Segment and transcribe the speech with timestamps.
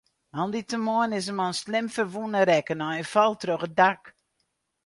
[0.33, 4.01] Moandeitemoarn is in man slim ferwûne rekke nei in fal troch in dak.